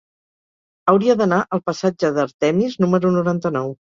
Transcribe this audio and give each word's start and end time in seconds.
Hauria 0.93 1.15
d'anar 1.19 1.39
al 1.57 1.61
passatge 1.69 2.11
d'Artemis 2.15 2.79
número 2.87 3.15
noranta-nou. 3.21 3.71